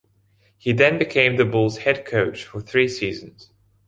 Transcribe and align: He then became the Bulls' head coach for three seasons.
He 0.57 0.73
then 0.73 0.97
became 0.97 1.35
the 1.35 1.45
Bulls' 1.45 1.77
head 1.77 2.05
coach 2.05 2.43
for 2.43 2.59
three 2.59 2.87
seasons. 2.87 3.51